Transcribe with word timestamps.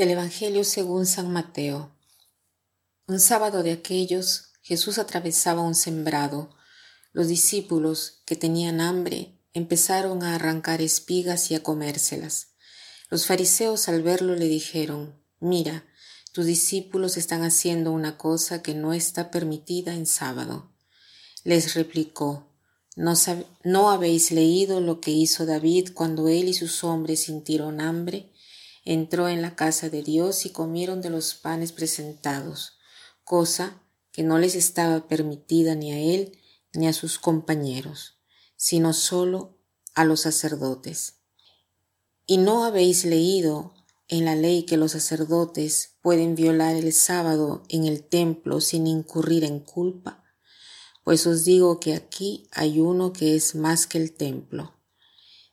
Del 0.00 0.12
Evangelio 0.12 0.64
según 0.64 1.04
San 1.04 1.30
Mateo. 1.30 1.94
Un 3.06 3.20
sábado 3.20 3.62
de 3.62 3.72
aquellos, 3.72 4.52
Jesús 4.62 4.96
atravesaba 4.96 5.60
un 5.60 5.74
sembrado. 5.74 6.48
Los 7.12 7.28
discípulos, 7.28 8.22
que 8.24 8.34
tenían 8.34 8.80
hambre, 8.80 9.38
empezaron 9.52 10.22
a 10.22 10.36
arrancar 10.36 10.80
espigas 10.80 11.50
y 11.50 11.54
a 11.54 11.62
comérselas. 11.62 12.54
Los 13.10 13.26
fariseos 13.26 13.90
al 13.90 14.02
verlo 14.02 14.36
le 14.36 14.46
dijeron, 14.46 15.22
Mira, 15.38 15.84
tus 16.32 16.46
discípulos 16.46 17.18
están 17.18 17.42
haciendo 17.42 17.92
una 17.92 18.16
cosa 18.16 18.62
que 18.62 18.72
no 18.72 18.94
está 18.94 19.30
permitida 19.30 19.92
en 19.92 20.06
sábado. 20.06 20.72
Les 21.44 21.74
replicó, 21.74 22.48
¿No, 22.96 23.12
¿No 23.64 23.90
habéis 23.90 24.30
leído 24.30 24.80
lo 24.80 25.02
que 25.02 25.10
hizo 25.10 25.44
David 25.44 25.90
cuando 25.92 26.28
él 26.28 26.48
y 26.48 26.54
sus 26.54 26.84
hombres 26.84 27.24
sintieron 27.24 27.82
hambre? 27.82 28.32
Entró 28.92 29.28
en 29.28 29.40
la 29.40 29.54
casa 29.54 29.88
de 29.88 30.02
Dios 30.02 30.44
y 30.46 30.50
comieron 30.50 31.00
de 31.00 31.10
los 31.10 31.34
panes 31.34 31.70
presentados, 31.70 32.78
cosa 33.22 33.80
que 34.10 34.24
no 34.24 34.38
les 34.38 34.56
estaba 34.56 35.06
permitida 35.06 35.76
ni 35.76 35.92
a 35.92 35.98
él 36.00 36.36
ni 36.72 36.88
a 36.88 36.92
sus 36.92 37.20
compañeros, 37.20 38.18
sino 38.56 38.92
solo 38.92 39.56
a 39.94 40.04
los 40.04 40.22
sacerdotes. 40.22 41.20
¿Y 42.26 42.38
no 42.38 42.64
habéis 42.64 43.04
leído 43.04 43.74
en 44.08 44.24
la 44.24 44.34
ley 44.34 44.64
que 44.64 44.76
los 44.76 44.90
sacerdotes 44.90 45.92
pueden 46.02 46.34
violar 46.34 46.74
el 46.74 46.92
sábado 46.92 47.62
en 47.68 47.84
el 47.84 48.02
templo 48.02 48.60
sin 48.60 48.88
incurrir 48.88 49.44
en 49.44 49.60
culpa? 49.60 50.24
Pues 51.04 51.28
os 51.28 51.44
digo 51.44 51.78
que 51.78 51.94
aquí 51.94 52.48
hay 52.50 52.80
uno 52.80 53.12
que 53.12 53.36
es 53.36 53.54
más 53.54 53.86
que 53.86 53.98
el 53.98 54.12
templo. 54.12 54.74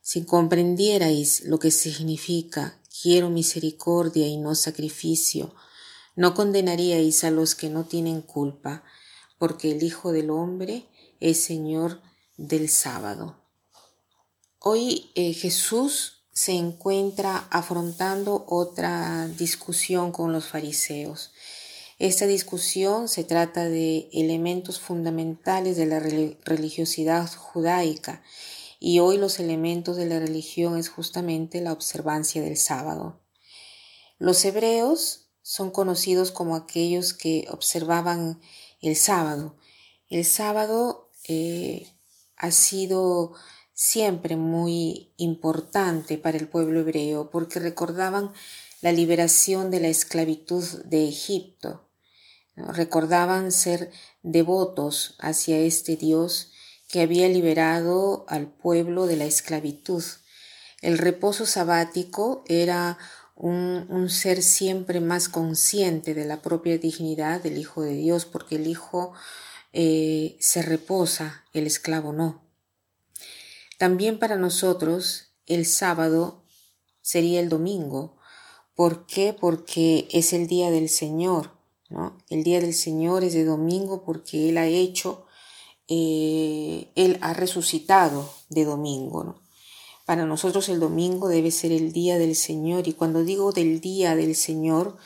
Si 0.02 0.24
comprendierais 0.24 1.44
lo 1.44 1.60
que 1.60 1.70
significa 1.70 2.80
quiero 3.02 3.30
misericordia 3.30 4.26
y 4.26 4.36
no 4.36 4.54
sacrificio, 4.54 5.54
no 6.16 6.34
condenaríais 6.34 7.24
a 7.24 7.30
los 7.30 7.54
que 7.54 7.68
no 7.68 7.84
tienen 7.84 8.22
culpa, 8.22 8.82
porque 9.38 9.70
el 9.70 9.82
Hijo 9.82 10.12
del 10.12 10.30
Hombre 10.30 10.86
es 11.20 11.42
Señor 11.42 12.00
del 12.36 12.68
sábado. 12.68 13.36
Hoy 14.60 15.10
eh, 15.14 15.32
Jesús 15.32 16.24
se 16.32 16.52
encuentra 16.52 17.48
afrontando 17.50 18.44
otra 18.48 19.28
discusión 19.28 20.12
con 20.12 20.32
los 20.32 20.46
fariseos. 20.46 21.32
Esta 21.98 22.26
discusión 22.26 23.08
se 23.08 23.24
trata 23.24 23.64
de 23.68 24.08
elementos 24.12 24.78
fundamentales 24.78 25.76
de 25.76 25.86
la 25.86 25.98
religiosidad 25.98 27.28
judaica 27.34 28.22
y 28.78 29.00
hoy 29.00 29.18
los 29.18 29.40
elementos 29.40 29.96
de 29.96 30.06
la 30.06 30.18
religión 30.18 30.78
es 30.78 30.88
justamente 30.88 31.60
la 31.60 31.72
observancia 31.72 32.42
del 32.42 32.56
sábado. 32.56 33.20
Los 34.18 34.44
hebreos 34.44 35.28
son 35.42 35.70
conocidos 35.70 36.30
como 36.30 36.56
aquellos 36.56 37.14
que 37.14 37.46
observaban 37.50 38.40
el 38.80 38.96
sábado. 38.96 39.56
El 40.08 40.24
sábado 40.24 41.10
eh, 41.26 41.88
ha 42.36 42.50
sido 42.50 43.32
siempre 43.74 44.36
muy 44.36 45.12
importante 45.16 46.18
para 46.18 46.36
el 46.36 46.48
pueblo 46.48 46.80
hebreo 46.80 47.30
porque 47.30 47.60
recordaban 47.60 48.32
la 48.80 48.92
liberación 48.92 49.70
de 49.70 49.80
la 49.80 49.88
esclavitud 49.88 50.64
de 50.84 51.08
Egipto. 51.08 51.88
Recordaban 52.56 53.52
ser 53.52 53.90
devotos 54.22 55.14
hacia 55.18 55.58
este 55.58 55.96
Dios 55.96 56.52
que 56.88 57.02
había 57.02 57.28
liberado 57.28 58.24
al 58.28 58.48
pueblo 58.48 59.06
de 59.06 59.16
la 59.16 59.26
esclavitud. 59.26 60.02
El 60.80 60.98
reposo 60.98 61.44
sabático 61.44 62.42
era 62.48 62.98
un, 63.36 64.08
ser 64.10 64.42
siempre 64.42 65.00
más 65.00 65.28
consciente 65.28 66.14
de 66.14 66.24
la 66.24 66.42
propia 66.42 66.78
dignidad 66.78 67.42
del 67.42 67.58
Hijo 67.58 67.82
de 67.82 67.92
Dios, 67.92 68.24
porque 68.24 68.56
el 68.56 68.66
Hijo 68.66 69.12
eh, 69.72 70.36
se 70.40 70.62
reposa, 70.62 71.44
el 71.52 71.66
esclavo 71.66 72.12
no. 72.12 72.42
También 73.76 74.18
para 74.18 74.36
nosotros 74.36 75.28
el 75.46 75.66
sábado 75.66 76.42
sería 77.00 77.40
el 77.40 77.48
domingo. 77.48 78.16
¿Por 78.74 79.06
qué? 79.06 79.36
Porque 79.38 80.08
es 80.10 80.32
el 80.32 80.46
día 80.46 80.70
del 80.70 80.88
Señor. 80.88 81.52
¿no? 81.90 82.18
El 82.28 82.42
día 82.44 82.60
del 82.60 82.74
Señor 82.74 83.24
es 83.24 83.34
de 83.34 83.44
domingo 83.44 84.04
porque 84.04 84.48
Él 84.48 84.58
ha 84.58 84.66
hecho 84.66 85.27
eh, 85.88 86.90
Él 86.94 87.18
ha 87.20 87.32
resucitado 87.32 88.30
de 88.48 88.64
domingo. 88.64 89.40
Para 90.04 90.24
nosotros 90.24 90.68
el 90.68 90.80
domingo 90.80 91.28
debe 91.28 91.50
ser 91.50 91.72
el 91.72 91.92
día 91.92 92.18
del 92.18 92.34
Señor 92.34 92.88
y 92.88 92.92
cuando 92.92 93.24
digo 93.24 93.52
del 93.52 93.80
día 93.80 94.14
del 94.16 94.34
Señor 94.36 94.96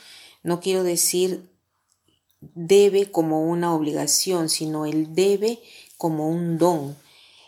no 0.43 0.59
quiero 0.59 0.83
decir 0.83 1.49
debe 2.53 3.11
como 3.11 3.43
una 3.43 3.73
obligación, 3.73 4.49
sino 4.49 4.85
el 4.85 5.15
debe 5.15 5.59
como 5.97 6.29
un 6.29 6.57
don. 6.57 6.97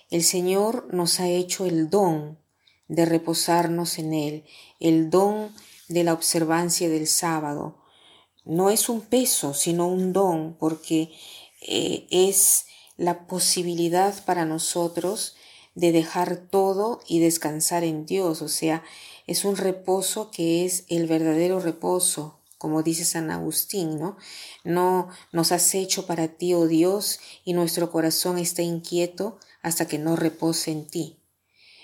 El 0.09 0.23
Señor 0.23 0.93
nos 0.93 1.19
ha 1.19 1.27
hecho 1.27 1.65
el 1.65 1.89
don 1.89 2.37
de 2.87 3.05
reposarnos 3.05 3.99
en 3.99 4.13
Él, 4.13 4.45
el 4.79 5.09
don 5.09 5.51
de 5.89 6.03
la 6.03 6.13
observancia 6.13 6.89
del 6.89 7.07
sábado. 7.07 7.77
No 8.45 8.69
es 8.69 8.89
un 8.89 9.01
peso, 9.01 9.53
sino 9.53 9.87
un 9.87 10.13
don, 10.13 10.55
porque 10.59 11.11
eh, 11.61 12.07
es 12.11 12.65
la 12.97 13.27
posibilidad 13.27 14.23
para 14.25 14.45
nosotros 14.45 15.35
de 15.73 15.91
dejar 15.91 16.37
todo 16.37 17.01
y 17.07 17.19
descansar 17.19 17.83
en 17.83 18.05
Dios, 18.05 18.41
o 18.41 18.47
sea, 18.47 18.83
es 19.27 19.43
un 19.43 19.57
reposo 19.57 20.31
que 20.31 20.65
es 20.65 20.85
el 20.87 21.07
verdadero 21.07 21.59
reposo, 21.59 22.39
como 22.57 22.83
dice 22.83 23.03
San 23.03 23.31
Agustín, 23.31 23.99
¿no? 23.99 24.17
No 24.63 25.09
nos 25.31 25.51
has 25.51 25.75
hecho 25.75 26.05
para 26.05 26.29
ti, 26.29 26.53
oh 26.53 26.67
Dios, 26.67 27.19
y 27.43 27.53
nuestro 27.53 27.91
corazón 27.91 28.37
está 28.37 28.61
inquieto 28.61 29.37
hasta 29.61 29.87
que 29.87 29.99
no 29.99 30.15
repose 30.15 30.71
en 30.71 30.87
ti. 30.87 31.19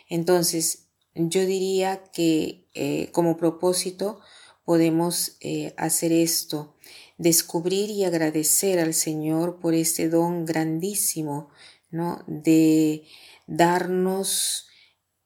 Entonces, 0.08 0.88
yo 1.14 1.46
diría 1.46 2.04
que 2.14 2.68
eh, 2.74 3.10
como 3.12 3.38
propósito 3.38 4.22
podemos 4.64 5.38
eh, 5.42 5.74
hacer 5.78 6.12
esto, 6.12 6.76
descubrir 7.22 7.92
y 7.92 8.04
agradecer 8.04 8.80
al 8.80 8.96
Señor 8.96 9.59
por 9.59 9.76
este 9.76 10.09
don 10.09 10.44
grandísimo, 10.44 11.50
¿no? 11.92 12.24
De 12.26 13.04
darnos 13.46 14.68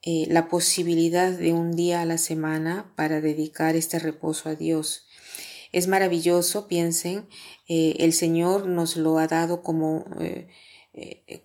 eh, 0.02 0.26
la 0.28 0.50
posibilidad 0.50 1.32
de 1.32 1.54
un 1.54 1.72
día 1.72 2.02
a 2.02 2.06
la 2.06 2.18
semana 2.18 2.94
para 2.98 3.22
dedicar 3.22 3.78
este 3.78 3.98
reposo 3.98 4.50
a 4.50 4.56
Dios. 4.56 5.08
Es 5.72 5.88
maravilloso, 5.88 6.68
piensen, 6.68 7.30
eh, 7.70 7.96
el 8.00 8.12
Señor 8.12 8.68
nos 8.68 8.98
lo 8.98 9.18
ha 9.18 9.28
dado 9.28 9.64
como, 9.64 10.06
eh, 10.20 10.50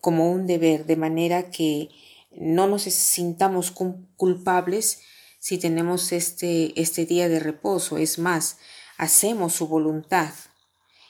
como 0.01 0.33
un 0.33 0.49
deber, 0.49 0.85
de 0.85 0.97
manera 0.97 1.51
que 1.51 1.91
no 2.33 2.67
nos 2.67 2.83
sintamos 2.83 3.73
culpables 4.17 5.01
si 5.39 5.59
tenemos 5.59 6.11
este, 6.11 6.73
este 6.81 7.07
día 7.07 7.29
de 7.29 7.39
reposo. 7.39 7.99
Es 7.99 8.19
más, 8.19 8.59
hacemos 9.01 9.55
su 9.55 9.67
voluntad. 9.67 10.35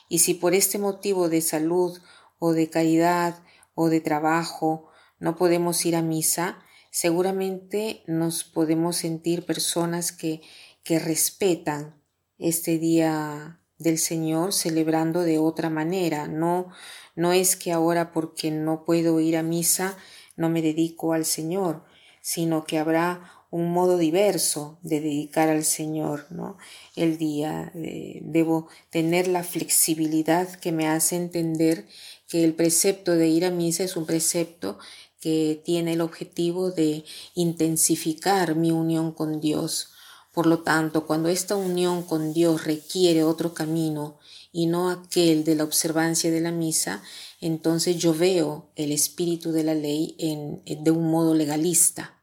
Y 0.09 0.21
si 0.21 0.35
por 0.35 0.55
este 0.55 0.79
motivo 0.79 1.29
de 1.29 1.41
salud 1.41 1.99
o 2.39 2.53
de 2.53 2.71
caridad 2.71 3.43
o 3.75 3.89
de 3.89 4.01
trabajo 4.01 4.89
no 5.19 5.35
podemos 5.35 5.85
ir 5.85 5.97
a 5.97 6.03
misa, 6.03 6.61
seguramente 6.93 8.05
nos 8.07 8.45
podemos 8.45 8.97
sentir 8.97 9.45
personas 9.45 10.13
que, 10.13 10.41
que 10.85 11.01
respetan 11.01 12.01
este 12.39 12.79
día 12.79 13.61
del 13.77 13.99
Señor 13.99 14.53
celebrando 14.53 15.23
de 15.23 15.39
otra 15.39 15.69
manera. 15.69 16.29
No, 16.29 16.69
no 17.17 17.33
es 17.33 17.57
que 17.57 17.73
ahora 17.73 18.13
porque 18.13 18.53
no 18.53 18.85
puedo 18.85 19.19
ir 19.19 19.37
a 19.37 19.43
misa 19.43 19.97
no 20.37 20.49
me 20.49 20.63
dedico 20.63 21.13
al 21.13 21.25
Señor, 21.25 21.85
sino 22.23 22.65
que 22.65 22.79
habrá 22.79 23.40
un 23.51 23.73
modo 23.73 23.99
diverso 23.99 24.79
de 24.83 25.01
dedicar 25.01 25.49
al 25.49 25.65
Señor 25.65 26.27
¿no? 26.31 26.57
el 26.97 27.19
día. 27.19 27.73
Eh, 27.75 28.21
debo 28.23 28.69
tener 28.91 29.27
la 29.29 29.43
flexibilidad 29.43 30.49
que 30.49 30.73
me 30.73 30.87
hace 30.87 31.17
entender 31.17 31.87
que 32.29 32.45
el 32.45 32.55
precepto 32.55 33.13
de 33.13 33.29
ir 33.29 33.45
a 33.45 33.51
misa 33.51 33.83
es 33.83 33.97
un 33.97 34.07
precepto 34.07 34.79
que 35.21 35.61
tiene 35.65 35.93
el 35.93 36.01
objetivo 36.01 36.71
de 36.71 37.05
intensificar 37.35 38.55
mi 38.55 38.71
unión 38.71 39.13
con 39.13 39.41
Dios. 39.41 39.91
Por 40.33 40.47
lo 40.47 40.61
tanto, 40.61 41.07
cuando 41.07 41.29
esta 41.29 41.57
unión 41.57 42.03
con 42.03 42.33
Dios 42.33 42.65
requiere 42.65 43.25
otro 43.25 43.53
camino 43.53 44.19
y 44.53 44.67
no 44.67 44.91
aquel 44.91 45.45
de 45.45 45.57
la 45.57 45.65
observancia 45.65 46.31
de 46.31 46.41
la 46.41 46.53
misa, 46.53 47.03
entonces 47.41 47.97
yo 47.97 48.15
veo 48.15 48.71
el 48.77 48.93
espíritu 48.93 49.53
de 49.53 49.65
la 49.65 49.75
ley 49.75 50.15
en, 50.19 50.63
de 50.65 50.91
un 50.91 51.11
modo 51.11 51.35
legalista. 51.35 52.23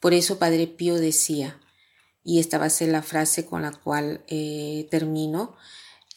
Por 0.00 0.14
eso 0.14 0.38
Padre 0.38 0.66
Pío 0.66 0.96
decía, 0.96 1.60
y 2.24 2.40
esta 2.40 2.58
va 2.58 2.66
a 2.66 2.70
ser 2.70 2.88
la 2.88 3.02
frase 3.02 3.46
con 3.46 3.62
la 3.62 3.72
cual 3.72 4.24
eh, 4.28 4.88
termino, 4.90 5.56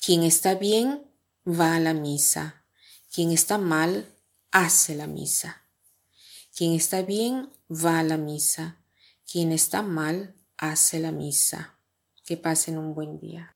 quien 0.03 0.24
está 0.24 0.56
bien 0.56 1.03
va 1.47 1.75
a 1.75 1.80
la 1.80 1.94
misa, 1.94 2.65
quien 3.13 3.31
está 3.31 3.57
mal 3.57 4.07
hace 4.51 4.95
la 4.95 5.07
misa. 5.07 5.63
Quien 6.56 6.74
está 6.74 7.01
bien 7.01 7.50
va 7.69 8.00
a 8.00 8.03
la 8.03 8.18
misa, 8.18 8.77
quien 9.30 9.51
está 9.51 9.81
mal 9.81 10.35
hace 10.57 11.00
la 11.00 11.12
misa. 11.12 11.80
Que 12.25 12.38
pasen 12.38 12.77
un 12.77 12.94
buen 12.94 13.19
día. 13.19 13.53